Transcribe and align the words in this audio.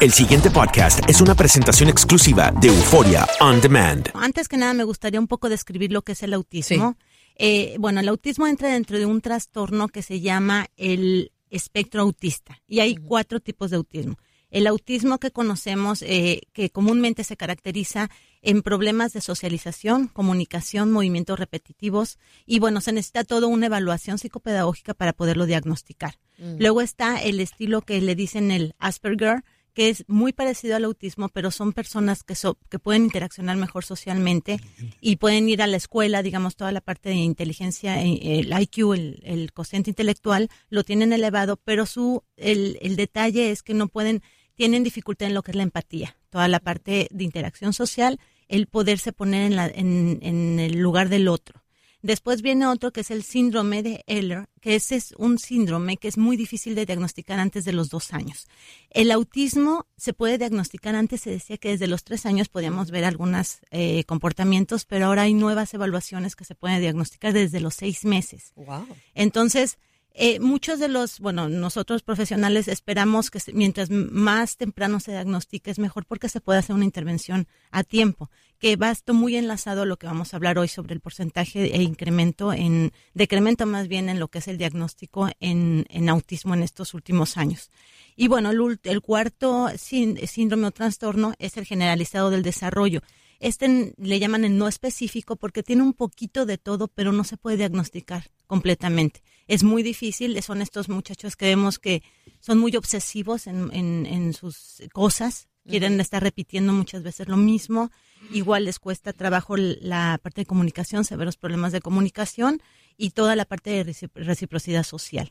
El 0.00 0.12
siguiente 0.12 0.48
podcast 0.48 1.00
es 1.10 1.20
una 1.20 1.34
presentación 1.34 1.88
exclusiva 1.88 2.52
de 2.52 2.68
Euforia 2.68 3.26
On 3.40 3.60
Demand. 3.60 4.08
Antes 4.14 4.46
que 4.46 4.56
nada, 4.56 4.72
me 4.72 4.84
gustaría 4.84 5.18
un 5.18 5.26
poco 5.26 5.48
describir 5.48 5.90
lo 5.90 6.02
que 6.02 6.12
es 6.12 6.22
el 6.22 6.34
autismo. 6.34 6.96
Eh, 7.34 7.74
bueno, 7.80 7.98
el 7.98 8.08
autismo 8.08 8.46
entra 8.46 8.68
dentro 8.68 8.96
de 8.96 9.06
un 9.06 9.20
trastorno 9.20 9.88
que 9.88 10.02
se 10.02 10.20
llama 10.20 10.68
el 10.76 11.32
espectro 11.50 12.02
autista 12.02 12.60
y 12.68 12.78
hay 12.78 12.94
cuatro 12.94 13.40
tipos 13.40 13.70
de 13.70 13.76
autismo. 13.76 14.18
El 14.50 14.68
autismo 14.68 15.18
que 15.18 15.32
conocemos, 15.32 16.02
eh, 16.02 16.42
que 16.52 16.70
comúnmente 16.70 17.24
se 17.24 17.36
caracteriza 17.36 18.08
en 18.40 18.62
problemas 18.62 19.12
de 19.12 19.20
socialización, 19.20 20.06
comunicación, 20.06 20.92
movimientos 20.92 21.40
repetitivos 21.40 22.18
y 22.46 22.60
bueno, 22.60 22.80
se 22.80 22.92
necesita 22.92 23.24
toda 23.24 23.48
una 23.48 23.66
evaluación 23.66 24.18
psicopedagógica 24.18 24.94
para 24.94 25.12
poderlo 25.12 25.44
diagnosticar. 25.44 26.14
Luego 26.38 26.82
está 26.82 27.20
el 27.20 27.40
estilo 27.40 27.82
que 27.82 28.00
le 28.00 28.14
dicen 28.14 28.52
el 28.52 28.76
Asperger, 28.78 29.42
que 29.78 29.90
es 29.90 30.04
muy 30.08 30.32
parecido 30.32 30.74
al 30.74 30.86
autismo, 30.86 31.28
pero 31.28 31.52
son 31.52 31.72
personas 31.72 32.24
que, 32.24 32.34
que 32.68 32.80
pueden 32.80 33.04
interaccionar 33.04 33.56
mejor 33.56 33.84
socialmente 33.84 34.58
y 35.00 35.14
pueden 35.14 35.48
ir 35.48 35.62
a 35.62 35.68
la 35.68 35.76
escuela, 35.76 36.20
digamos, 36.24 36.56
toda 36.56 36.72
la 36.72 36.80
parte 36.80 37.10
de 37.10 37.14
inteligencia, 37.14 38.02
eh, 38.02 38.40
el 38.40 38.60
IQ, 38.60 38.92
el, 38.94 39.22
el 39.22 39.52
cociente 39.52 39.88
intelectual, 39.88 40.48
lo 40.68 40.82
tienen 40.82 41.12
elevado, 41.12 41.58
pero 41.58 41.86
su 41.86 42.24
el, 42.36 42.76
el 42.82 42.96
detalle 42.96 43.52
es 43.52 43.62
que 43.62 43.72
no 43.72 43.86
pueden, 43.86 44.20
tienen 44.56 44.82
dificultad 44.82 45.28
en 45.28 45.34
lo 45.34 45.44
que 45.44 45.52
es 45.52 45.56
la 45.56 45.62
empatía, 45.62 46.16
toda 46.28 46.48
la 46.48 46.58
parte 46.58 47.06
de 47.12 47.22
interacción 47.22 47.72
social, 47.72 48.18
el 48.48 48.66
poderse 48.66 49.12
poner 49.12 49.42
en, 49.42 49.54
la, 49.54 49.68
en, 49.68 50.18
en 50.22 50.58
el 50.58 50.80
lugar 50.80 51.08
del 51.08 51.28
otro. 51.28 51.62
Después 52.00 52.42
viene 52.42 52.66
otro 52.66 52.92
que 52.92 53.00
es 53.00 53.10
el 53.10 53.24
síndrome 53.24 53.82
de 53.82 54.04
Eller, 54.06 54.48
que 54.60 54.76
ese 54.76 54.94
es 54.96 55.14
un 55.18 55.38
síndrome 55.38 55.96
que 55.96 56.06
es 56.06 56.16
muy 56.16 56.36
difícil 56.36 56.76
de 56.76 56.86
diagnosticar 56.86 57.40
antes 57.40 57.64
de 57.64 57.72
los 57.72 57.90
dos 57.90 58.12
años. 58.12 58.46
El 58.90 59.10
autismo 59.10 59.86
se 59.96 60.12
puede 60.12 60.38
diagnosticar 60.38 60.94
antes, 60.94 61.22
se 61.22 61.30
decía 61.30 61.58
que 61.58 61.70
desde 61.70 61.88
los 61.88 62.04
tres 62.04 62.24
años 62.24 62.48
podíamos 62.48 62.92
ver 62.92 63.04
algunos 63.04 63.58
eh, 63.70 64.04
comportamientos, 64.04 64.84
pero 64.84 65.06
ahora 65.06 65.22
hay 65.22 65.34
nuevas 65.34 65.74
evaluaciones 65.74 66.36
que 66.36 66.44
se 66.44 66.54
pueden 66.54 66.80
diagnosticar 66.80 67.32
desde 67.32 67.58
los 67.58 67.74
seis 67.74 68.04
meses. 68.04 68.52
Wow. 68.54 68.86
Entonces, 69.14 69.78
eh, 70.20 70.40
muchos 70.40 70.80
de 70.80 70.88
los, 70.88 71.20
bueno, 71.20 71.48
nosotros 71.48 72.02
profesionales 72.02 72.66
esperamos 72.66 73.30
que 73.30 73.38
mientras 73.52 73.88
más 73.88 74.56
temprano 74.56 74.98
se 74.98 75.12
diagnostique 75.12 75.70
es 75.70 75.78
mejor 75.78 76.06
porque 76.06 76.28
se 76.28 76.40
puede 76.40 76.58
hacer 76.58 76.74
una 76.74 76.84
intervención 76.84 77.46
a 77.70 77.84
tiempo, 77.84 78.28
que 78.58 78.74
va 78.74 78.90
esto 78.90 79.14
muy 79.14 79.36
enlazado 79.36 79.82
a 79.82 79.86
lo 79.86 79.96
que 79.96 80.08
vamos 80.08 80.34
a 80.34 80.38
hablar 80.38 80.58
hoy 80.58 80.66
sobre 80.66 80.94
el 80.94 81.00
porcentaje 81.00 81.72
e 81.72 81.82
incremento 81.82 82.52
en, 82.52 82.90
decremento 83.14 83.64
más 83.64 83.86
bien 83.86 84.08
en 84.08 84.18
lo 84.18 84.26
que 84.26 84.38
es 84.38 84.48
el 84.48 84.58
diagnóstico 84.58 85.28
en, 85.38 85.86
en 85.88 86.08
autismo 86.08 86.52
en 86.52 86.64
estos 86.64 86.94
últimos 86.94 87.36
años. 87.36 87.70
Y 88.16 88.26
bueno, 88.26 88.50
el, 88.50 88.80
el 88.82 89.00
cuarto 89.00 89.68
síndrome 89.76 90.66
o 90.66 90.72
trastorno 90.72 91.34
es 91.38 91.56
el 91.56 91.64
generalizado 91.64 92.30
del 92.30 92.42
desarrollo. 92.42 93.02
Este 93.38 93.94
le 93.96 94.18
llaman 94.18 94.44
el 94.44 94.58
no 94.58 94.66
específico 94.66 95.36
porque 95.36 95.62
tiene 95.62 95.84
un 95.84 95.92
poquito 95.92 96.44
de 96.44 96.58
todo, 96.58 96.88
pero 96.88 97.12
no 97.12 97.22
se 97.22 97.36
puede 97.36 97.56
diagnosticar 97.56 98.24
completamente. 98.48 99.22
Es 99.46 99.62
muy 99.62 99.84
difícil, 99.84 100.42
son 100.42 100.60
estos 100.60 100.88
muchachos 100.88 101.36
que 101.36 101.46
vemos 101.46 101.78
que 101.78 102.02
son 102.40 102.58
muy 102.58 102.74
obsesivos 102.74 103.46
en, 103.46 103.70
en, 103.72 104.34
sus 104.34 104.82
cosas, 104.92 105.48
quieren 105.66 106.00
estar 106.00 106.22
repitiendo 106.22 106.72
muchas 106.72 107.02
veces 107.02 107.28
lo 107.28 107.36
mismo, 107.36 107.90
igual 108.32 108.64
les 108.64 108.78
cuesta 108.78 109.12
trabajo 109.12 109.56
la 109.56 110.18
parte 110.22 110.40
de 110.40 110.46
comunicación, 110.46 111.04
severos 111.04 111.36
problemas 111.36 111.72
de 111.72 111.80
comunicación 111.80 112.60
y 112.96 113.10
toda 113.10 113.36
la 113.36 113.44
parte 113.44 113.70
de 113.70 113.94
reciprocidad 114.14 114.82
social. 114.82 115.30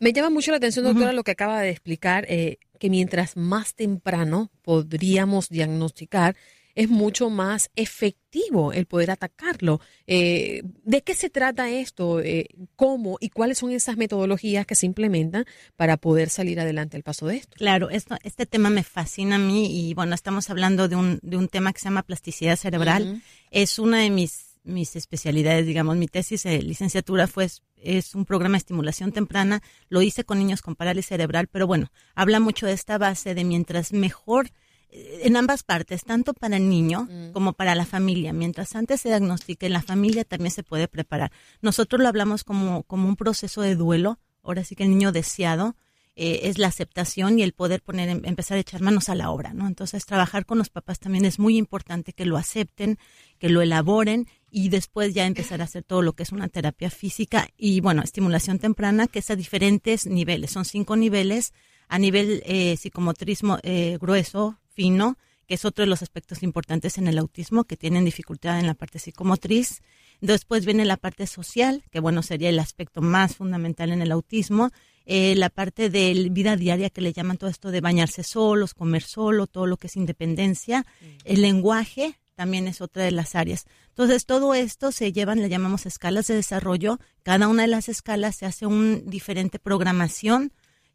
Me 0.00 0.12
llama 0.12 0.30
mucho 0.30 0.50
la 0.50 0.56
atención, 0.56 0.84
doctora, 0.84 1.12
lo 1.12 1.22
que 1.22 1.30
acaba 1.30 1.60
de 1.60 1.70
explicar, 1.70 2.26
eh, 2.28 2.58
que 2.80 2.90
mientras 2.90 3.36
más 3.36 3.74
temprano 3.74 4.50
podríamos 4.62 5.48
diagnosticar, 5.48 6.34
es 6.74 6.88
mucho 6.88 7.30
más 7.30 7.70
efectivo 7.76 8.72
el 8.72 8.86
poder 8.86 9.10
atacarlo. 9.10 9.80
Eh, 10.06 10.62
¿De 10.84 11.02
qué 11.02 11.14
se 11.14 11.30
trata 11.30 11.70
esto? 11.70 12.20
Eh, 12.20 12.48
¿Cómo 12.76 13.16
y 13.20 13.30
cuáles 13.30 13.58
son 13.58 13.70
esas 13.70 13.96
metodologías 13.96 14.66
que 14.66 14.74
se 14.74 14.86
implementan 14.86 15.44
para 15.76 15.96
poder 15.96 16.30
salir 16.30 16.60
adelante 16.60 16.96
al 16.96 17.02
paso 17.02 17.26
de 17.26 17.36
esto? 17.36 17.56
Claro, 17.56 17.90
esto, 17.90 18.16
este 18.22 18.46
tema 18.46 18.70
me 18.70 18.82
fascina 18.82 19.36
a 19.36 19.38
mí 19.38 19.88
y 19.88 19.94
bueno, 19.94 20.14
estamos 20.14 20.50
hablando 20.50 20.88
de 20.88 20.96
un, 20.96 21.18
de 21.22 21.36
un 21.36 21.48
tema 21.48 21.72
que 21.72 21.80
se 21.80 21.84
llama 21.84 22.02
plasticidad 22.02 22.56
cerebral. 22.56 23.22
Es 23.50 23.78
una 23.78 23.98
de 23.98 24.10
mis 24.10 24.54
mis 24.64 24.96
especialidades, 24.96 25.66
digamos, 25.66 25.96
mi 25.96 26.08
tesis 26.08 26.42
de 26.42 26.62
licenciatura 26.62 27.26
fue 27.26 27.48
es 27.76 28.14
un 28.14 28.24
programa 28.24 28.54
de 28.54 28.58
estimulación 28.58 29.12
temprana, 29.12 29.62
lo 29.90 30.00
hice 30.00 30.24
con 30.24 30.38
niños 30.38 30.62
con 30.62 30.74
parálisis 30.74 31.10
cerebral, 31.10 31.48
pero 31.48 31.66
bueno, 31.66 31.92
habla 32.14 32.40
mucho 32.40 32.64
de 32.66 32.72
esta 32.72 32.96
base 32.96 33.34
de 33.34 33.44
mientras 33.44 33.92
mejor 33.92 34.50
en 34.94 35.36
ambas 35.36 35.64
partes, 35.64 36.04
tanto 36.04 36.34
para 36.34 36.56
el 36.56 36.68
niño 36.68 37.08
mm. 37.10 37.32
como 37.32 37.52
para 37.52 37.74
la 37.74 37.84
familia. 37.84 38.32
Mientras 38.32 38.76
antes 38.76 39.00
se 39.00 39.08
diagnostique, 39.08 39.68
la 39.68 39.82
familia 39.82 40.24
también 40.24 40.52
se 40.52 40.62
puede 40.62 40.86
preparar. 40.86 41.32
Nosotros 41.62 42.00
lo 42.00 42.08
hablamos 42.08 42.44
como, 42.44 42.84
como 42.84 43.08
un 43.08 43.16
proceso 43.16 43.62
de 43.62 43.74
duelo. 43.74 44.18
Ahora 44.42 44.62
sí 44.62 44.76
que 44.76 44.84
el 44.84 44.90
niño 44.90 45.10
deseado 45.10 45.74
eh, 46.16 46.40
es 46.44 46.58
la 46.58 46.68
aceptación 46.68 47.40
y 47.40 47.42
el 47.42 47.54
poder 47.54 47.82
poner, 47.82 48.08
em, 48.08 48.20
empezar 48.24 48.56
a 48.56 48.60
echar 48.60 48.80
manos 48.80 49.08
a 49.08 49.16
la 49.16 49.30
obra, 49.30 49.52
¿no? 49.52 49.66
Entonces, 49.66 50.06
trabajar 50.06 50.46
con 50.46 50.58
los 50.58 50.70
papás 50.70 51.00
también 51.00 51.24
es 51.24 51.40
muy 51.40 51.56
importante 51.56 52.12
que 52.12 52.24
lo 52.24 52.36
acepten, 52.36 52.98
que 53.38 53.48
lo 53.48 53.62
elaboren 53.62 54.28
y 54.48 54.68
después 54.68 55.12
ya 55.12 55.26
empezar 55.26 55.60
a 55.60 55.64
hacer 55.64 55.82
todo 55.82 56.02
lo 56.02 56.12
que 56.12 56.22
es 56.22 56.30
una 56.30 56.46
terapia 56.46 56.88
física 56.88 57.48
y, 57.56 57.80
bueno, 57.80 58.00
estimulación 58.02 58.60
temprana, 58.60 59.08
que 59.08 59.18
es 59.18 59.30
a 59.30 59.34
diferentes 59.34 60.06
niveles. 60.06 60.52
Son 60.52 60.64
cinco 60.64 60.94
niveles 60.94 61.52
a 61.88 61.98
nivel 61.98 62.44
eh, 62.46 62.76
psicomotrismo 62.76 63.58
eh, 63.64 63.98
grueso, 64.00 64.60
fino, 64.74 65.16
que 65.46 65.54
es 65.54 65.64
otro 65.64 65.82
de 65.82 65.88
los 65.88 66.02
aspectos 66.02 66.42
importantes 66.42 66.98
en 66.98 67.06
el 67.06 67.18
autismo, 67.18 67.64
que 67.64 67.76
tienen 67.76 68.04
dificultad 68.04 68.58
en 68.58 68.66
la 68.66 68.74
parte 68.74 68.98
psicomotriz. 68.98 69.82
Después 70.20 70.64
viene 70.64 70.84
la 70.84 70.96
parte 70.96 71.26
social, 71.26 71.84
que 71.90 72.00
bueno, 72.00 72.22
sería 72.22 72.48
el 72.48 72.58
aspecto 72.58 73.02
más 73.02 73.36
fundamental 73.36 73.92
en 73.92 74.02
el 74.02 74.12
autismo. 74.12 74.70
Eh, 75.06 75.34
la 75.36 75.50
parte 75.50 75.90
de 75.90 76.28
vida 76.30 76.56
diaria 76.56 76.90
que 76.90 77.02
le 77.02 77.12
llaman 77.12 77.36
todo 77.36 77.50
esto 77.50 77.70
de 77.70 77.80
bañarse 77.80 78.22
solos, 78.22 78.74
comer 78.74 79.02
solo, 79.02 79.46
todo 79.46 79.66
lo 79.66 79.76
que 79.76 79.88
es 79.88 79.96
independencia. 79.96 80.86
El 81.24 81.42
lenguaje 81.42 82.18
también 82.34 82.66
es 82.66 82.80
otra 82.80 83.04
de 83.04 83.10
las 83.10 83.34
áreas. 83.34 83.66
Entonces, 83.88 84.26
todo 84.26 84.54
esto 84.54 84.92
se 84.92 85.12
llevan, 85.12 85.40
le 85.40 85.48
llamamos 85.48 85.86
escalas 85.86 86.26
de 86.26 86.34
desarrollo. 86.34 86.98
Cada 87.22 87.48
una 87.48 87.62
de 87.62 87.68
las 87.68 87.88
escalas 87.88 88.36
se 88.36 88.46
hace 88.46 88.66
una 88.66 88.98
diferente 89.04 89.58
programación 89.58 90.52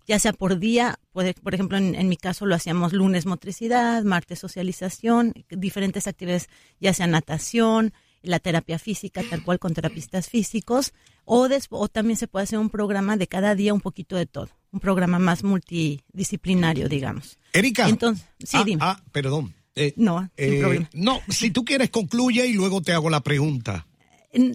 ya 0.10 0.18
sea 0.18 0.34
por 0.34 0.58
día, 0.58 0.98
por, 1.12 1.54
ejemplo, 1.54 1.78
en, 1.78 2.10
mi 2.10 2.18
caso 2.18 2.48
lo 2.48 2.56
hacíamos 2.56 2.94
lunes 2.94 3.28
motricidad, 3.28 4.04
martes 4.04 4.40
socialización, 4.40 5.36
diferentes 5.52 6.08
actividades, 6.08 6.50
ya 6.80 6.96
sea 6.96 7.06
natación, 7.06 7.94
la 8.24 8.40
terapia 8.40 8.80
física, 8.80 9.22
tal 9.30 9.44
cual 9.44 9.60
con 9.60 9.76
terapistas 9.76 10.28
físicos, 10.28 10.94
o, 11.26 11.48
o 11.70 11.88
también 11.90 12.18
se 12.18 12.28
puede 12.28 12.46
hacer 12.46 12.58
un 12.58 12.72
programa 12.72 13.18
de 13.18 13.28
cada 13.28 13.54
día 13.54 13.72
un 13.72 13.82
poquito 13.82 14.16
de 14.16 14.26
todo, 14.26 14.50
un 14.72 14.80
programa 14.80 15.20
más 15.20 15.44
multidisciplinario, 15.44 16.90
digamos. 16.90 17.38
Erika. 17.54 17.88
Entonces, 17.88 18.26
sí, 18.40 18.58
ah, 18.58 18.64
dime. 18.66 18.82
Ah, 18.84 19.04
perdón. 19.12 19.54
Eh, 19.76 19.94
no, 19.96 20.28
sin 20.36 20.54
eh, 20.56 20.60
problema. 20.60 20.90
No, 20.94 21.22
si 21.30 21.52
tú 21.52 21.64
quieres 21.64 21.92
concluye 21.92 22.48
y 22.48 22.54
luego 22.54 22.82
te 22.82 22.94
hago 22.94 23.12
la 23.12 23.20
pregunta. 23.20 23.86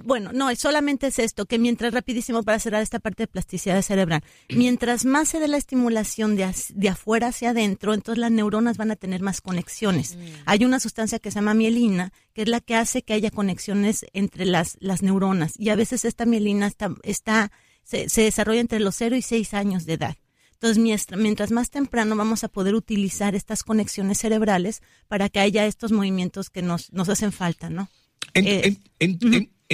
Bueno, 0.05 0.31
no, 0.33 0.55
solamente 0.55 1.09
es 1.09 1.19
esto, 1.19 1.47
que 1.47 1.59
mientras, 1.59 1.93
rapidísimo 1.93 2.45
para 2.45 2.61
cerrar 2.61 2.83
esta 2.83 3.01
parte 3.01 3.25
de 3.25 3.27
plasticidad 3.27 3.83
cerebral, 3.83 4.23
mientras 4.49 5.05
más 5.05 5.29
se 5.29 5.41
dé 5.41 5.49
la 5.49 5.57
estimulación 5.57 6.37
de, 6.37 6.49
de 6.75 6.89
afuera 6.89 7.29
hacia 7.29 7.51
adentro, 7.51 7.93
entonces 7.93 8.21
las 8.21 8.31
neuronas 8.31 8.77
van 8.77 8.93
a 8.93 8.97
tener 8.97 9.21
más 9.21 9.41
conexiones. 9.41 10.15
Mm. 10.15 10.21
Hay 10.47 10.65
una 10.65 10.79
sustancia 10.79 11.19
que 11.19 11.33
se 11.33 11.37
llama 11.37 11.55
mielina, 11.55 12.13
que 12.35 12.43
es 12.43 12.49
la 12.49 12.61
que 12.61 12.77
hace 12.77 13.03
que 13.03 13.15
haya 13.15 13.33
conexiones 13.33 14.07
entre 14.13 14.45
las, 14.45 14.77
las 14.79 15.03
neuronas, 15.03 15.55
y 15.59 15.71
a 15.71 15.77
veces 15.77 16.05
esta 16.05 16.25
mielina 16.25 16.69
está, 16.69 16.95
está 17.03 17.51
se, 17.83 18.09
se 18.09 18.23
desarrolla 18.23 18.61
entre 18.61 18.79
los 18.79 18.95
0 18.95 19.17
y 19.17 19.23
6 19.23 19.55
años 19.55 19.87
de 19.87 19.95
edad. 19.95 20.17
Entonces, 20.53 21.09
mientras 21.19 21.51
más 21.51 21.71
temprano 21.71 22.17
vamos 22.17 22.45
a 22.45 22.49
poder 22.49 22.75
utilizar 22.75 23.35
estas 23.35 23.65
conexiones 23.65 24.19
cerebrales 24.19 24.83
para 25.09 25.29
que 25.29 25.41
haya 25.41 25.67
estos 25.67 25.93
movimientos 25.93 26.49
que 26.49 26.63
nos, 26.63 26.93
nos 26.93 27.09
hacen 27.09 27.33
falta, 27.33 27.69
¿no? 27.69 27.91
En, 28.33 28.47
eh, 28.47 28.79
en 28.99 29.19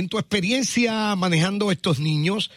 tu 0.09 0.19
experiencia 0.19 1.15
manejando 1.17 1.71
estos 1.71 1.99
niños, 1.99 2.51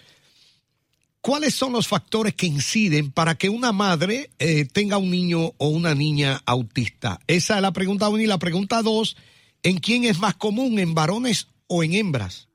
¿cuáles 1.22 1.56
son 1.56 1.74
los 1.74 1.88
factores 1.88 2.34
que 2.34 2.48
inciden 2.48 3.12
para 3.12 3.36
que 3.36 3.50
una 3.50 3.72
madre 3.72 4.30
eh, 4.40 4.66
tenga 4.66 4.98
un 4.98 5.12
niño 5.12 5.54
o 5.58 5.68
una 5.70 5.96
niña 5.96 6.42
autista? 6.46 7.20
Esa 7.28 7.56
es 7.56 7.62
la 7.62 7.72
pregunta 7.72 8.10
uno. 8.10 8.22
Y 8.22 8.28
la 8.28 8.40
pregunta 8.40 8.82
dos, 8.82 9.18
¿en 9.64 9.80
quién 9.80 10.04
es 10.04 10.20
más 10.20 10.36
común, 10.36 10.80
en 10.80 10.94
varones 10.94 11.48
o 11.68 11.84
en 11.84 11.94
hembras? 11.94 12.48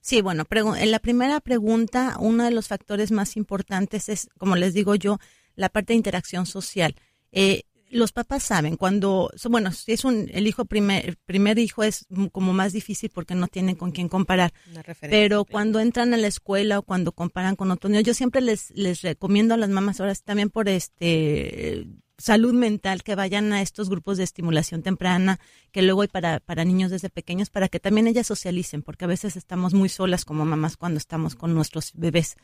Sí, 0.00 0.22
bueno, 0.22 0.46
en 0.78 0.90
la 0.90 0.98
primera 0.98 1.40
pregunta, 1.40 2.16
uno 2.18 2.44
de 2.44 2.50
los 2.50 2.68
factores 2.68 3.10
más 3.10 3.36
importantes 3.36 4.08
es, 4.08 4.28
como 4.38 4.56
les 4.56 4.72
digo 4.72 4.94
yo, 4.94 5.18
la 5.56 5.68
parte 5.68 5.92
de 5.92 5.98
interacción 5.98 6.46
social. 6.46 6.94
Eh, 7.32 7.64
los 7.90 8.12
papás 8.12 8.42
saben 8.42 8.76
cuando, 8.76 9.30
bueno, 9.48 9.72
si 9.72 9.92
es 9.92 10.04
un, 10.04 10.28
el 10.32 10.46
hijo 10.46 10.64
primer, 10.64 11.16
primer 11.24 11.58
hijo 11.58 11.82
es 11.82 12.06
como 12.32 12.52
más 12.52 12.72
difícil 12.72 13.10
porque 13.12 13.34
no 13.34 13.48
tienen 13.48 13.76
con 13.76 13.92
quién 13.92 14.08
comparar. 14.08 14.52
Pero 15.00 15.44
cuando 15.44 15.80
entran 15.80 16.12
a 16.14 16.16
la 16.16 16.26
escuela 16.26 16.78
o 16.78 16.82
cuando 16.82 17.12
comparan 17.12 17.56
con 17.56 17.70
otros 17.70 17.90
niños, 17.90 18.04
yo 18.04 18.14
siempre 18.14 18.40
les, 18.40 18.70
les 18.72 19.02
recomiendo 19.02 19.54
a 19.54 19.56
las 19.56 19.70
mamás 19.70 20.00
ahora 20.00 20.14
también 20.16 20.50
por 20.50 20.68
este, 20.68 21.86
salud 22.18 22.54
mental, 22.54 23.02
que 23.02 23.14
vayan 23.14 23.52
a 23.52 23.62
estos 23.62 23.88
grupos 23.88 24.18
de 24.18 24.24
estimulación 24.24 24.82
temprana, 24.82 25.38
que 25.70 25.82
luego 25.82 26.02
hay 26.02 26.08
para, 26.08 26.40
para 26.40 26.64
niños 26.64 26.90
desde 26.90 27.10
pequeños, 27.10 27.50
para 27.50 27.68
que 27.68 27.80
también 27.80 28.06
ellas 28.06 28.26
socialicen, 28.26 28.82
porque 28.82 29.04
a 29.04 29.08
veces 29.08 29.36
estamos 29.36 29.74
muy 29.74 29.88
solas 29.88 30.24
como 30.24 30.44
mamás 30.44 30.76
cuando 30.76 30.98
estamos 30.98 31.34
con 31.34 31.54
nuestros 31.54 31.92
bebés. 31.94 32.36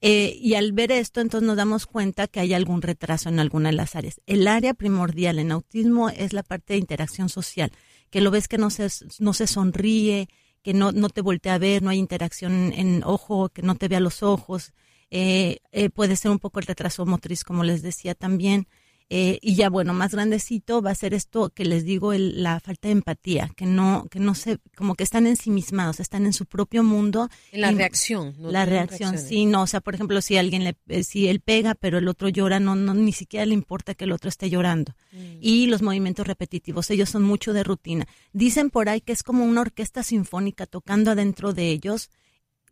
Eh, 0.00 0.36
y 0.40 0.54
al 0.54 0.72
ver 0.72 0.92
esto, 0.92 1.20
entonces 1.20 1.46
nos 1.46 1.56
damos 1.56 1.86
cuenta 1.86 2.26
que 2.26 2.40
hay 2.40 2.52
algún 2.52 2.82
retraso 2.82 3.28
en 3.28 3.40
alguna 3.40 3.70
de 3.70 3.76
las 3.76 3.96
áreas. 3.96 4.20
El 4.26 4.46
área 4.46 4.74
primordial 4.74 5.38
en 5.38 5.52
autismo 5.52 6.10
es 6.10 6.32
la 6.32 6.42
parte 6.42 6.74
de 6.74 6.80
interacción 6.80 7.28
social, 7.28 7.72
que 8.10 8.20
lo 8.20 8.30
ves 8.30 8.48
que 8.48 8.58
no 8.58 8.70
se, 8.70 8.88
no 9.18 9.32
se 9.32 9.46
sonríe, 9.46 10.28
que 10.62 10.74
no, 10.74 10.92
no 10.92 11.08
te 11.08 11.20
voltea 11.20 11.54
a 11.54 11.58
ver, 11.58 11.82
no 11.82 11.90
hay 11.90 11.98
interacción 11.98 12.72
en 12.74 13.02
ojo, 13.04 13.48
que 13.48 13.62
no 13.62 13.74
te 13.76 13.88
vea 13.88 14.00
los 14.00 14.22
ojos. 14.22 14.72
Eh, 15.10 15.58
eh, 15.72 15.90
puede 15.90 16.16
ser 16.16 16.30
un 16.30 16.38
poco 16.38 16.58
el 16.58 16.66
retraso 16.66 17.06
motriz, 17.06 17.44
como 17.44 17.64
les 17.64 17.82
decía 17.82 18.14
también. 18.14 18.66
Eh, 19.10 19.38
y 19.42 19.54
ya 19.54 19.68
bueno, 19.68 19.92
más 19.92 20.12
grandecito 20.12 20.80
va 20.80 20.90
a 20.90 20.94
ser 20.94 21.12
esto 21.12 21.50
que 21.50 21.64
les 21.64 21.84
digo, 21.84 22.14
el, 22.14 22.42
la 22.42 22.58
falta 22.58 22.88
de 22.88 22.92
empatía, 22.92 23.50
que 23.54 23.66
no, 23.66 24.06
que 24.10 24.18
no 24.18 24.34
se, 24.34 24.58
como 24.76 24.94
que 24.94 25.04
están 25.04 25.26
ensimismados, 25.26 26.00
están 26.00 26.24
en 26.24 26.32
su 26.32 26.46
propio 26.46 26.82
mundo. 26.82 27.28
En 27.52 27.60
la 27.60 27.70
reacción. 27.70 28.34
la 28.38 28.64
reacción, 28.64 29.18
sí, 29.18 29.44
no, 29.44 29.62
o 29.62 29.66
sea, 29.66 29.80
por 29.80 29.94
ejemplo, 29.94 30.20
si 30.22 30.38
alguien 30.38 30.64
le, 30.64 30.76
eh, 30.88 31.04
si 31.04 31.28
él 31.28 31.40
pega, 31.40 31.74
pero 31.74 31.98
el 31.98 32.08
otro 32.08 32.30
llora, 32.30 32.60
no, 32.60 32.76
no, 32.76 32.94
ni 32.94 33.12
siquiera 33.12 33.44
le 33.44 33.54
importa 33.54 33.94
que 33.94 34.04
el 34.04 34.12
otro 34.12 34.30
esté 34.30 34.48
llorando. 34.48 34.94
Mm. 35.12 35.36
Y 35.40 35.66
los 35.66 35.82
movimientos 35.82 36.26
repetitivos, 36.26 36.90
ellos 36.90 37.10
son 37.10 37.24
mucho 37.24 37.52
de 37.52 37.62
rutina. 37.62 38.06
Dicen 38.32 38.70
por 38.70 38.88
ahí 38.88 39.02
que 39.02 39.12
es 39.12 39.22
como 39.22 39.44
una 39.44 39.60
orquesta 39.60 40.02
sinfónica 40.02 40.66
tocando 40.66 41.10
adentro 41.10 41.52
de 41.52 41.68
ellos, 41.68 42.08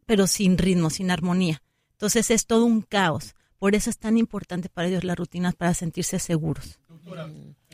pero 0.07 0.27
sin 0.27 0.57
ritmo, 0.57 0.89
sin 0.89 1.11
armonía. 1.11 1.63
Entonces 1.93 2.31
es 2.31 2.47
todo 2.47 2.65
un 2.65 2.81
caos. 2.81 3.35
Por 3.63 3.77
eso 3.77 3.91
es 3.91 3.99
tan 3.99 4.19
importante 4.19 4.69
para 4.69 4.89
ellos 4.89 5.05
las 5.05 5.17
rutinas 5.17 5.55
para 5.55 5.73
sentirse 5.73 6.19
seguros. 6.19 6.81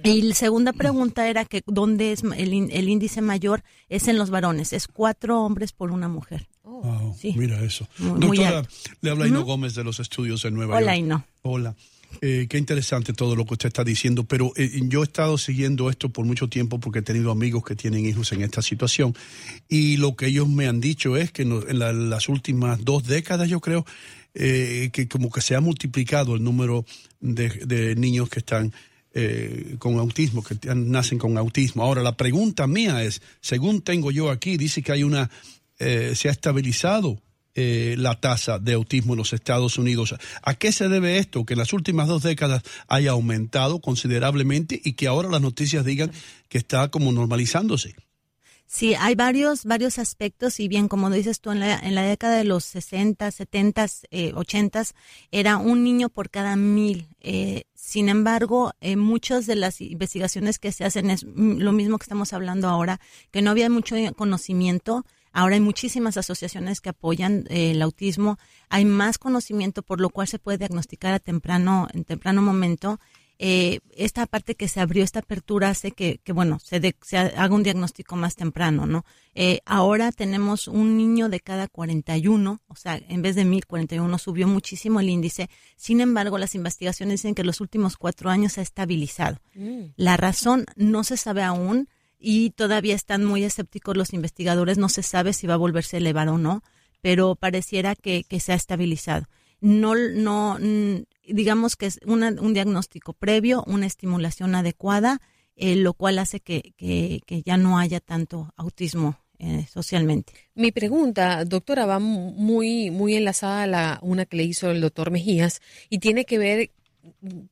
Y 0.04 0.20
la 0.20 0.34
segunda 0.34 0.74
pregunta 0.74 1.26
era 1.26 1.46
que 1.46 1.62
dónde 1.66 2.12
es 2.12 2.22
el, 2.24 2.52
índice 2.90 3.22
mayor 3.22 3.64
es 3.88 4.06
en 4.06 4.18
los 4.18 4.28
varones, 4.28 4.74
es 4.74 4.86
cuatro 4.86 5.40
hombres 5.40 5.72
por 5.72 5.90
una 5.90 6.06
mujer. 6.06 6.46
Oh. 6.62 7.16
Mira 7.36 7.64
eso. 7.64 7.88
Doctora, 7.96 8.68
le 9.00 9.10
habla 9.10 9.28
Ino 9.28 9.44
Gómez 9.44 9.74
de 9.74 9.82
los 9.82 9.98
estudios 9.98 10.42
de 10.42 10.50
Nueva 10.50 10.76
Hola, 10.76 10.94
York. 10.94 11.06
Ino. 11.06 11.24
Hola. 11.40 11.74
Eh, 12.20 12.46
qué 12.50 12.58
interesante 12.58 13.14
todo 13.14 13.34
lo 13.34 13.46
que 13.46 13.54
usted 13.54 13.68
está 13.68 13.84
diciendo, 13.84 14.24
pero 14.24 14.52
eh, 14.56 14.80
yo 14.84 15.00
he 15.00 15.04
estado 15.04 15.38
siguiendo 15.38 15.88
esto 15.88 16.10
por 16.10 16.24
mucho 16.24 16.48
tiempo 16.48 16.80
porque 16.80 16.98
he 16.98 17.02
tenido 17.02 17.30
amigos 17.30 17.64
que 17.64 17.76
tienen 17.76 18.04
hijos 18.06 18.32
en 18.32 18.42
esta 18.42 18.60
situación 18.60 19.14
y 19.68 19.98
lo 19.98 20.16
que 20.16 20.26
ellos 20.26 20.48
me 20.48 20.68
han 20.68 20.80
dicho 20.80 21.16
es 21.16 21.32
que 21.32 21.42
en 21.42 21.78
las 21.78 22.28
últimas 22.28 22.84
dos 22.84 23.04
décadas, 23.04 23.48
yo 23.48 23.60
creo, 23.60 23.84
eh, 24.34 24.90
que 24.92 25.08
como 25.08 25.30
que 25.30 25.40
se 25.40 25.54
ha 25.54 25.60
multiplicado 25.60 26.36
el 26.36 26.44
número 26.44 26.84
de, 27.20 27.96
niños 27.96 28.28
que 28.28 28.38
están 28.38 28.72
eh, 29.12 29.76
con 29.78 29.98
autismo, 29.98 30.44
que 30.44 30.56
nacen 30.74 31.18
con 31.18 31.36
autismo. 31.38 31.82
Ahora, 31.82 32.02
la 32.02 32.16
pregunta 32.16 32.66
mía 32.66 33.02
es, 33.02 33.22
según 33.40 33.80
tengo 33.80 34.10
yo 34.10 34.30
aquí, 34.30 34.56
dice 34.56 34.82
que 34.82 34.92
hay 34.92 35.02
una, 35.02 35.30
eh, 35.78 36.12
se 36.14 36.28
ha 36.28 36.32
estabilizado 36.32 37.20
la 37.60 38.20
tasa 38.20 38.60
de 38.60 38.74
autismo 38.74 39.14
en 39.14 39.18
los 39.18 39.32
Estados 39.32 39.78
Unidos. 39.78 40.14
¿A 40.42 40.54
qué 40.54 40.70
se 40.70 40.88
debe 40.88 41.18
esto? 41.18 41.44
Que 41.44 41.54
en 41.54 41.58
las 41.58 41.72
últimas 41.72 42.06
dos 42.06 42.22
décadas 42.22 42.62
haya 42.86 43.10
aumentado 43.10 43.80
considerablemente 43.80 44.80
y 44.84 44.92
que 44.92 45.08
ahora 45.08 45.28
las 45.28 45.40
noticias 45.40 45.84
digan 45.84 46.12
que 46.48 46.58
está 46.58 46.86
como 46.86 47.10
normalizándose. 47.10 47.96
Sí, 48.70 48.94
hay 48.94 49.14
varios, 49.14 49.64
varios 49.64 49.98
aspectos 49.98 50.60
y 50.60 50.68
bien, 50.68 50.88
como 50.88 51.08
dices 51.08 51.40
tú, 51.40 51.52
en 51.52 51.60
la, 51.60 51.78
en 51.78 51.94
la 51.94 52.02
década 52.02 52.36
de 52.36 52.44
los 52.44 52.64
60, 52.64 53.30
70, 53.30 53.86
eh, 54.10 54.32
80 54.34 54.82
era 55.30 55.56
un 55.56 55.82
niño 55.82 56.10
por 56.10 56.28
cada 56.28 56.54
mil. 56.54 57.08
Eh, 57.20 57.64
sin 57.72 58.10
embargo, 58.10 58.74
eh, 58.82 58.96
muchas 58.96 59.46
de 59.46 59.56
las 59.56 59.80
investigaciones 59.80 60.58
que 60.58 60.72
se 60.72 60.84
hacen 60.84 61.08
es 61.08 61.22
lo 61.24 61.72
mismo 61.72 61.96
que 61.96 62.04
estamos 62.04 62.34
hablando 62.34 62.68
ahora, 62.68 63.00
que 63.30 63.40
no 63.40 63.52
había 63.52 63.70
mucho 63.70 63.96
conocimiento. 64.14 65.06
Ahora 65.32 65.54
hay 65.54 65.62
muchísimas 65.62 66.18
asociaciones 66.18 66.82
que 66.82 66.90
apoyan 66.90 67.46
eh, 67.48 67.70
el 67.70 67.80
autismo. 67.80 68.38
Hay 68.68 68.84
más 68.84 69.16
conocimiento, 69.16 69.82
por 69.82 69.98
lo 69.98 70.10
cual 70.10 70.28
se 70.28 70.38
puede 70.38 70.58
diagnosticar 70.58 71.14
a 71.14 71.20
temprano, 71.20 71.88
en 71.94 72.04
temprano 72.04 72.42
momento 72.42 73.00
eh, 73.40 73.78
esta 73.92 74.26
parte 74.26 74.56
que 74.56 74.66
se 74.66 74.80
abrió, 74.80 75.04
esta 75.04 75.20
apertura 75.20 75.68
hace 75.68 75.92
que, 75.92 76.18
que 76.24 76.32
bueno, 76.32 76.58
se, 76.58 76.96
se, 77.02 77.16
haga 77.16 77.54
un 77.54 77.62
diagnóstico 77.62 78.16
más 78.16 78.34
temprano, 78.34 78.84
¿no? 78.84 79.04
Eh, 79.36 79.60
ahora 79.64 80.10
tenemos 80.10 80.66
un 80.66 80.96
niño 80.96 81.28
de 81.28 81.38
cada 81.38 81.68
41, 81.68 82.60
o 82.66 82.74
sea, 82.74 83.00
en 83.08 83.22
vez 83.22 83.36
de 83.36 83.44
1041 83.44 84.18
subió 84.18 84.48
muchísimo 84.48 84.98
el 84.98 85.08
índice. 85.08 85.48
Sin 85.76 86.00
embargo, 86.00 86.36
las 86.36 86.56
investigaciones 86.56 87.20
dicen 87.20 87.36
que 87.36 87.44
los 87.44 87.60
últimos 87.60 87.96
cuatro 87.96 88.28
años 88.28 88.54
se 88.54 88.60
ha 88.60 88.64
estabilizado. 88.64 89.38
Mm. 89.54 89.92
La 89.94 90.16
razón 90.16 90.66
no 90.74 91.04
se 91.04 91.16
sabe 91.16 91.44
aún 91.44 91.88
y 92.18 92.50
todavía 92.50 92.96
están 92.96 93.24
muy 93.24 93.44
escépticos 93.44 93.96
los 93.96 94.12
investigadores, 94.12 94.78
no 94.78 94.88
se 94.88 95.04
sabe 95.04 95.32
si 95.32 95.46
va 95.46 95.54
a 95.54 95.58
volverse 95.58 95.96
a 95.96 96.00
elevar 96.00 96.28
o 96.28 96.38
no, 96.38 96.64
pero 97.00 97.36
pareciera 97.36 97.94
que, 97.94 98.24
que 98.24 98.40
se 98.40 98.50
ha 98.50 98.56
estabilizado. 98.56 99.26
No, 99.60 99.94
no, 99.94 100.58
digamos 101.26 101.76
que 101.76 101.86
es 101.86 102.00
un 102.06 102.54
diagnóstico 102.54 103.12
previo, 103.12 103.64
una 103.66 103.86
estimulación 103.86 104.54
adecuada, 104.54 105.20
eh, 105.56 105.76
lo 105.76 105.92
cual 105.94 106.18
hace 106.18 106.40
que, 106.40 106.72
que, 106.76 107.42
ya 107.42 107.56
no 107.56 107.78
haya 107.78 107.98
tanto 107.98 108.52
autismo 108.56 109.18
eh, 109.40 109.66
socialmente. 109.68 110.32
Mi 110.54 110.70
pregunta, 110.70 111.44
doctora, 111.44 111.84
va 111.86 111.98
muy, 111.98 112.90
muy 112.90 113.16
enlazada 113.16 113.64
a 113.64 113.66
la, 113.66 113.98
una 114.02 114.24
que 114.24 114.36
le 114.36 114.44
hizo 114.44 114.70
el 114.70 114.80
doctor 114.80 115.10
Mejías 115.10 115.60
y 115.90 115.98
tiene 115.98 116.24
que 116.24 116.38
ver 116.38 116.70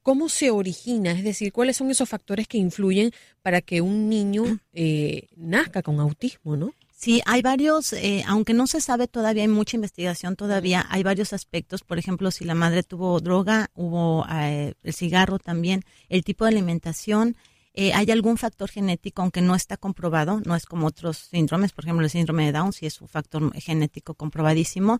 cómo 0.02 0.28
se 0.28 0.50
origina, 0.50 1.12
es 1.12 1.24
decir, 1.24 1.52
cuáles 1.52 1.76
son 1.76 1.90
esos 1.90 2.08
factores 2.08 2.46
que 2.46 2.58
influyen 2.58 3.10
para 3.42 3.60
que 3.60 3.80
un 3.80 4.08
niño 4.08 4.44
eh, 4.72 5.28
nazca 5.36 5.82
con 5.82 6.00
autismo, 6.00 6.56
¿no? 6.56 6.72
Sí, 6.98 7.20
hay 7.26 7.42
varios, 7.42 7.92
eh, 7.92 8.24
aunque 8.26 8.54
no 8.54 8.66
se 8.66 8.80
sabe 8.80 9.06
todavía, 9.06 9.42
hay 9.42 9.48
mucha 9.48 9.76
investigación 9.76 10.34
todavía, 10.34 10.86
hay 10.88 11.02
varios 11.02 11.34
aspectos, 11.34 11.82
por 11.82 11.98
ejemplo, 11.98 12.30
si 12.30 12.46
la 12.46 12.54
madre 12.54 12.82
tuvo 12.82 13.20
droga, 13.20 13.70
hubo 13.74 14.24
eh, 14.32 14.72
el 14.82 14.94
cigarro 14.94 15.38
también, 15.38 15.82
el 16.08 16.24
tipo 16.24 16.46
de 16.46 16.52
alimentación, 16.52 17.36
eh, 17.74 17.92
hay 17.92 18.10
algún 18.10 18.38
factor 18.38 18.70
genético, 18.70 19.20
aunque 19.20 19.42
no 19.42 19.54
está 19.54 19.76
comprobado, 19.76 20.40
no 20.46 20.56
es 20.56 20.64
como 20.64 20.86
otros 20.86 21.18
síndromes, 21.18 21.72
por 21.72 21.84
ejemplo, 21.84 22.02
el 22.02 22.10
síndrome 22.10 22.46
de 22.46 22.52
Down, 22.52 22.72
sí 22.72 22.86
es 22.86 22.98
un 23.02 23.08
factor 23.08 23.52
genético 23.60 24.14
comprobadísimo, 24.14 24.98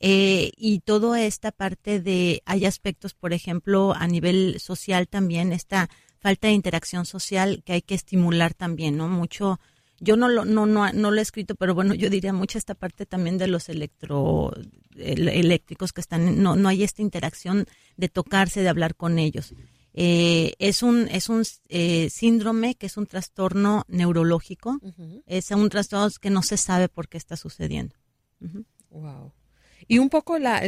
y 0.00 0.80
toda 0.86 1.22
esta 1.22 1.52
parte 1.52 2.00
de, 2.00 2.42
hay 2.46 2.64
aspectos, 2.64 3.12
por 3.12 3.34
ejemplo, 3.34 3.92
a 3.94 4.06
nivel 4.06 4.60
social 4.60 5.08
también, 5.08 5.52
esta 5.52 5.90
falta 6.20 6.48
de 6.48 6.54
interacción 6.54 7.04
social 7.04 7.62
que 7.66 7.74
hay 7.74 7.82
que 7.82 7.94
estimular 7.94 8.54
también, 8.54 8.96
¿no? 8.96 9.08
Mucho 9.08 9.60
yo 10.04 10.16
no 10.16 10.28
lo, 10.28 10.44
no, 10.44 10.66
no, 10.66 10.92
no 10.92 11.10
lo 11.10 11.18
he 11.18 11.22
escrito, 11.22 11.54
pero 11.54 11.74
bueno, 11.74 11.94
yo 11.94 12.10
diría 12.10 12.32
mucho 12.32 12.58
esta 12.58 12.74
parte 12.74 13.06
también 13.06 13.38
de 13.38 13.48
los 13.48 13.68
electro, 13.68 14.52
eléctricos 14.96 15.92
que 15.92 16.00
están, 16.00 16.42
no, 16.42 16.56
no 16.56 16.68
hay 16.68 16.82
esta 16.82 17.02
interacción 17.02 17.66
de 17.96 18.08
tocarse, 18.08 18.62
de 18.62 18.68
hablar 18.68 18.94
con 18.94 19.18
ellos. 19.18 19.54
Eh, 19.94 20.54
es 20.58 20.82
un, 20.82 21.08
es 21.08 21.28
un 21.28 21.44
eh, 21.68 22.10
síndrome 22.10 22.74
que 22.74 22.86
es 22.86 22.96
un 22.96 23.06
trastorno 23.06 23.84
neurológico, 23.88 24.80
es 25.26 25.50
un 25.52 25.68
trastorno 25.68 26.10
que 26.20 26.30
no 26.30 26.42
se 26.42 26.56
sabe 26.56 26.88
por 26.88 27.08
qué 27.08 27.16
está 27.16 27.36
sucediendo. 27.36 27.94
Wow. 28.90 29.32
Y 29.86 29.98
un 29.98 30.10
poco 30.10 30.38
las 30.38 30.62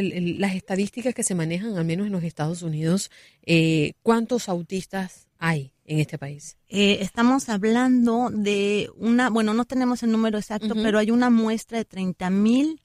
estadísticas 0.55 1.13
que 1.13 1.23
se 1.23 1.35
manejan, 1.35 1.77
al 1.77 1.85
menos 1.85 2.07
en 2.07 2.13
los 2.13 2.23
Estados 2.23 2.61
Unidos, 2.61 3.11
eh, 3.45 3.93
¿cuántos 4.01 4.47
autistas 4.49 5.26
hay 5.39 5.73
en 5.85 5.99
este 5.99 6.17
país? 6.17 6.57
Eh, 6.67 6.99
estamos 7.01 7.49
hablando 7.49 8.29
de 8.31 8.89
una, 8.95 9.29
bueno, 9.29 9.53
no 9.53 9.65
tenemos 9.65 10.03
el 10.03 10.11
número 10.11 10.37
exacto, 10.37 10.73
pero 10.75 10.99
hay 10.99 11.11
una 11.11 11.29
muestra 11.29 11.77
de 11.77 11.85
30 11.85 12.29
mil 12.29 12.81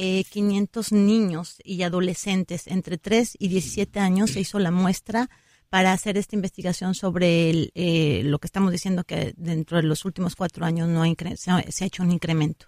eh, 0.00 0.22
500 0.30 0.92
niños 0.92 1.56
y 1.64 1.82
adolescentes 1.82 2.68
entre 2.68 2.98
3 2.98 3.36
y 3.38 3.48
17 3.48 3.98
años. 3.98 4.30
Se 4.30 4.40
hizo 4.40 4.60
la 4.60 4.70
muestra 4.70 5.28
para 5.70 5.92
hacer 5.92 6.16
esta 6.16 6.36
investigación 6.36 6.94
sobre 6.94 7.70
eh, 7.74 8.22
lo 8.24 8.38
que 8.38 8.46
estamos 8.46 8.70
diciendo 8.70 9.02
que 9.02 9.34
dentro 9.36 9.76
de 9.76 9.82
los 9.82 10.04
últimos 10.04 10.36
cuatro 10.36 10.64
años 10.64 10.88
no 10.88 11.04
se, 11.36 11.50
ha, 11.50 11.62
se 11.68 11.84
ha 11.84 11.86
hecho 11.86 12.04
un 12.04 12.12
incremento. 12.12 12.66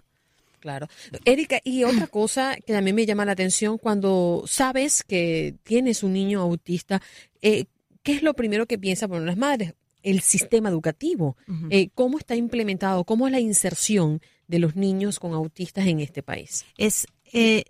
Claro. 0.59 0.87
Erika, 1.25 1.59
y 1.63 1.85
otra 1.85 2.05
cosa 2.07 2.55
que 2.55 2.75
a 2.75 2.81
mí 2.81 2.93
me 2.93 3.05
llama 3.05 3.25
la 3.25 3.31
atención, 3.31 3.79
cuando 3.79 4.43
sabes 4.45 5.03
que 5.03 5.55
tienes 5.63 6.03
un 6.03 6.13
niño 6.13 6.41
autista, 6.41 7.01
eh, 7.41 7.65
¿qué 8.03 8.13
es 8.13 8.23
lo 8.23 8.33
primero 8.33 8.65
que 8.65 8.77
piensan 8.77 9.09
por 9.09 9.21
las 9.21 9.37
madres? 9.37 9.73
El 10.03 10.21
sistema 10.21 10.69
educativo. 10.69 11.37
Eh, 11.69 11.89
¿Cómo 11.93 12.17
está 12.17 12.35
implementado? 12.35 13.03
¿Cómo 13.03 13.27
es 13.27 13.31
la 13.31 13.39
inserción 13.39 14.19
de 14.47 14.59
los 14.59 14.75
niños 14.75 15.19
con 15.19 15.33
autistas 15.33 15.85
en 15.85 15.99
este 15.99 16.23
país? 16.23 16.65
Es 16.77 17.05
eh, 17.33 17.65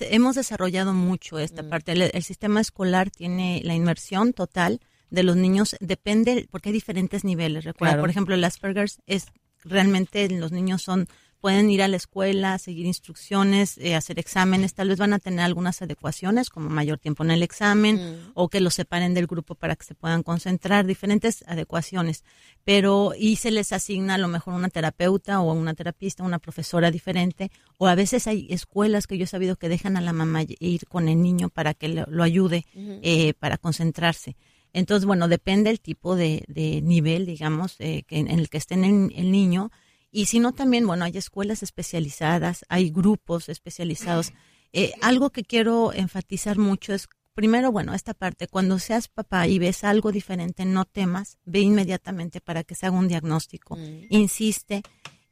hemos 0.00 0.34
desarrollado 0.34 0.92
mucho 0.92 1.38
esta 1.38 1.62
mm. 1.62 1.68
parte. 1.68 1.92
El, 1.92 2.22
sistema 2.22 2.60
escolar 2.60 3.10
tiene 3.10 3.60
la 3.64 3.74
inmersión 3.74 4.32
total 4.32 4.80
de 5.10 5.22
los 5.22 5.36
niños, 5.36 5.76
depende, 5.80 6.48
porque 6.50 6.70
hay 6.70 6.72
diferentes 6.72 7.22
niveles. 7.22 7.64
Recuerda, 7.64 8.00
por 8.00 8.10
ejemplo, 8.10 8.34
el 8.34 8.42
Asperger's 8.42 9.00
es 9.06 9.26
realmente 9.62 10.28
los 10.28 10.52
niños 10.52 10.82
son 10.82 11.06
pueden 11.44 11.68
ir 11.68 11.82
a 11.82 11.88
la 11.88 11.98
escuela, 11.98 12.56
seguir 12.56 12.86
instrucciones, 12.86 13.76
eh, 13.76 13.94
hacer 13.94 14.18
exámenes, 14.18 14.72
tal 14.72 14.88
vez 14.88 14.98
van 14.98 15.12
a 15.12 15.18
tener 15.18 15.40
algunas 15.40 15.82
adecuaciones, 15.82 16.48
como 16.48 16.70
mayor 16.70 16.98
tiempo 16.98 17.22
en 17.22 17.30
el 17.30 17.42
examen, 17.42 17.96
Mm. 17.96 18.30
o 18.32 18.48
que 18.48 18.62
los 18.62 18.72
separen 18.72 19.12
del 19.12 19.26
grupo 19.26 19.54
para 19.54 19.76
que 19.76 19.84
se 19.84 19.94
puedan 19.94 20.22
concentrar, 20.22 20.86
diferentes 20.86 21.44
adecuaciones. 21.46 22.24
Pero, 22.64 23.12
y 23.18 23.36
se 23.36 23.50
les 23.50 23.74
asigna 23.74 24.14
a 24.14 24.18
lo 24.18 24.28
mejor 24.28 24.54
una 24.54 24.70
terapeuta 24.70 25.42
o 25.42 25.52
una 25.52 25.74
terapista, 25.74 26.22
una 26.22 26.38
profesora 26.38 26.90
diferente, 26.90 27.50
o 27.76 27.88
a 27.88 27.94
veces 27.94 28.26
hay 28.26 28.46
escuelas 28.48 29.06
que 29.06 29.18
yo 29.18 29.24
he 29.24 29.26
sabido 29.26 29.56
que 29.56 29.68
dejan 29.68 29.98
a 29.98 30.00
la 30.00 30.14
mamá 30.14 30.44
ir 30.60 30.86
con 30.88 31.08
el 31.10 31.20
niño 31.20 31.50
para 31.50 31.74
que 31.74 31.88
lo, 31.88 32.06
lo 32.08 32.22
ayude 32.22 32.64
eh, 32.74 33.34
para 33.38 33.58
concentrarse. 33.58 34.34
Entonces, 34.72 35.04
bueno, 35.04 35.28
depende 35.28 35.68
el 35.68 35.78
tipo 35.80 36.16
de, 36.16 36.42
de 36.48 36.80
nivel, 36.80 37.26
digamos, 37.26 37.76
eh, 37.80 38.02
que 38.06 38.16
en, 38.16 38.30
en 38.30 38.38
el 38.38 38.48
que 38.48 38.56
esté 38.56 38.76
en 38.76 39.12
el 39.14 39.30
niño. 39.30 39.70
Y 40.16 40.26
si 40.26 40.38
no, 40.38 40.52
también, 40.52 40.86
bueno, 40.86 41.04
hay 41.04 41.16
escuelas 41.18 41.64
especializadas, 41.64 42.64
hay 42.68 42.90
grupos 42.90 43.48
especializados. 43.48 44.32
Eh, 44.72 44.92
algo 45.02 45.30
que 45.30 45.42
quiero 45.42 45.92
enfatizar 45.92 46.56
mucho 46.56 46.92
es, 46.94 47.08
primero, 47.34 47.72
bueno, 47.72 47.94
esta 47.94 48.14
parte, 48.14 48.46
cuando 48.46 48.78
seas 48.78 49.08
papá 49.08 49.48
y 49.48 49.58
ves 49.58 49.82
algo 49.82 50.12
diferente, 50.12 50.64
no 50.64 50.84
temas, 50.84 51.38
ve 51.44 51.60
inmediatamente 51.60 52.40
para 52.40 52.62
que 52.62 52.74
se 52.76 52.86
haga 52.86 52.96
un 52.96 53.08
diagnóstico. 53.08 53.76
Insiste, 54.08 54.82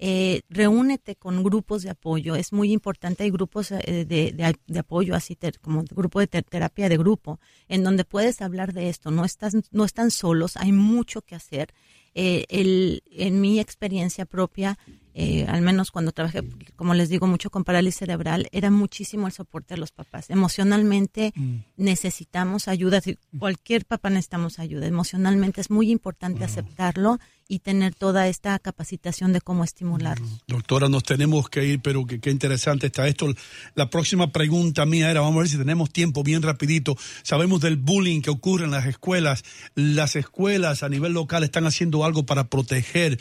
eh, 0.01 0.41
reúnete 0.49 1.15
con 1.15 1.45
grupos 1.45 1.83
de 1.85 1.91
apoyo. 1.91 2.35
Es 2.35 2.53
muy 2.53 2.73
importante, 2.73 3.23
hay 3.23 3.31
grupos 3.31 3.71
eh, 3.71 4.05
de, 4.05 4.33
de- 4.33 4.57
de 4.67 4.79
apoyo, 4.81 5.15
así 5.15 5.37
ter- 5.37 5.61
como 5.61 5.85
grupo 5.85 6.19
de 6.19 6.27
ter- 6.27 6.43
terapia 6.45 6.89
de 6.89 6.97
grupo, 6.99 7.39
en 7.69 7.85
donde 7.85 8.05
puedes 8.05 8.43
hablar 8.43 8.73
de 8.73 8.89
esto. 8.89 9.12
No, 9.12 9.25
estás, 9.25 9.55
no 9.71 9.85
están 9.85 10.11
solos, 10.11 10.57
hay 10.57 10.73
mucho 10.73 11.23
que 11.23 11.37
hacer. 11.37 11.73
Eh, 12.14 12.45
el, 12.50 13.02
en 13.11 13.40
mi 13.40 13.59
experiencia 13.59 14.26
propia, 14.26 14.78
eh, 15.14 15.47
al 15.49 15.62
menos 15.62 15.90
cuando 15.90 16.12
trabajé, 16.12 16.42
como 16.76 16.95
les 16.95 17.09
digo, 17.09 17.26
mucho 17.26 17.50
con 17.50 17.64
parálisis 17.64 18.00
cerebral, 18.00 18.49
era 18.52 18.71
muchísimo 18.71 19.26
el 19.26 19.33
soporte 19.33 19.75
de 19.75 19.81
los 19.81 19.92
papás. 19.92 20.31
Emocionalmente 20.31 21.33
necesitamos 21.76 22.69
ayuda, 22.69 23.00
si 23.00 23.19
cualquier 23.38 23.85
papá 23.85 24.11
necesitamos 24.11 24.59
ayuda. 24.59 24.87
Emocionalmente 24.87 25.61
es 25.61 25.71
muy 25.71 25.90
importante 25.90 26.45
aceptarlo 26.45 27.19
y 27.49 27.59
tener 27.59 27.95
toda 27.95 28.28
esta 28.28 28.59
capacitación 28.59 29.35
de 29.35 29.42
cómo 29.42 29.64
estimularlo. 29.64 30.26
Doctora, 30.47 30.88
nos 30.88 31.02
tenemos 31.02 31.50
que 31.50 31.66
ir, 31.66 31.81
pero 31.81 32.07
qué, 32.07 32.19
qué 32.19 32.31
interesante 32.31 32.87
está 32.87 33.07
esto. 33.07 33.26
La 33.75 33.90
próxima 33.90 34.33
pregunta 34.33 34.87
mía 34.87 35.11
era, 35.11 35.21
vamos 35.21 35.37
a 35.37 35.40
ver 35.40 35.49
si 35.50 35.59
tenemos 35.59 35.90
tiempo 35.90 36.23
bien 36.23 36.40
rapidito. 36.40 36.97
Sabemos 37.23 37.61
del 37.61 37.76
bullying 37.76 38.23
que 38.23 38.31
ocurre 38.31 38.64
en 38.64 38.71
las 38.71 38.87
escuelas. 38.87 39.45
Las 39.75 40.16
escuelas 40.16 40.83
a 40.83 40.88
nivel 40.88 41.12
local 41.12 41.45
están 41.45 41.66
haciendo 41.66 42.07
algo 42.07 42.25
para 42.25 42.45
proteger 42.45 43.19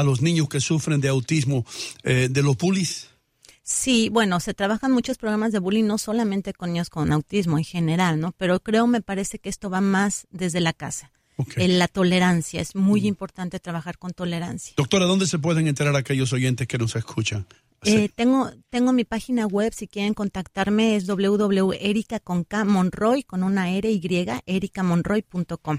a 0.00 0.04
los 0.04 0.22
niños 0.22 0.48
que 0.48 0.60
sufren 0.60 1.00
de 1.00 1.08
autismo 1.08 1.64
eh, 2.04 2.28
de 2.30 2.42
los 2.42 2.56
bullies. 2.56 3.08
Sí, 3.62 4.08
bueno, 4.08 4.40
se 4.40 4.54
trabajan 4.54 4.92
muchos 4.92 5.18
programas 5.18 5.52
de 5.52 5.58
bullying, 5.58 5.84
no 5.84 5.98
solamente 5.98 6.54
con 6.54 6.72
niños 6.72 6.88
con 6.88 7.12
autismo 7.12 7.58
en 7.58 7.64
general, 7.64 8.18
¿no? 8.18 8.32
Pero 8.32 8.60
creo, 8.60 8.86
me 8.86 9.02
parece 9.02 9.38
que 9.38 9.50
esto 9.50 9.68
va 9.68 9.82
más 9.82 10.26
desde 10.30 10.60
la 10.60 10.72
casa. 10.72 11.12
Ok. 11.36 11.58
Eh, 11.58 11.68
la 11.68 11.86
tolerancia, 11.86 12.62
es 12.62 12.74
muy 12.74 13.06
importante 13.06 13.60
trabajar 13.60 13.98
con 13.98 14.12
tolerancia. 14.12 14.72
Doctora, 14.76 15.04
¿dónde 15.04 15.26
se 15.26 15.38
pueden 15.38 15.68
enterar 15.68 15.94
aquellos 15.96 16.32
oyentes 16.32 16.66
que 16.66 16.78
nos 16.78 16.96
escuchan? 16.96 17.46
Eh, 17.84 18.08
tengo, 18.14 18.50
tengo 18.70 18.92
mi 18.92 19.04
página 19.04 19.46
web, 19.46 19.72
si 19.72 19.86
quieren 19.86 20.14
contactarme, 20.14 20.96
es 20.96 21.06
www.erica 21.06 22.20
con 22.20 22.44
K 22.44 22.64
Monroy, 22.64 23.22
con 23.22 23.42
una 23.42 23.70
R 23.70 23.90
y, 23.90 24.26
ericamonroy.com. 24.46 25.78